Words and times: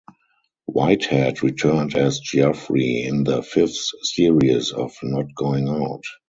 Whitehead 0.65 1.43
returned 1.43 1.95
as 1.95 2.17
Geoffrey 2.21 3.03
in 3.03 3.23
the 3.23 3.43
fifth 3.43 3.77
series 4.01 4.71
of 4.71 4.93
"Not 5.03 5.27
Going 5.35 5.69
Out". 5.69 6.05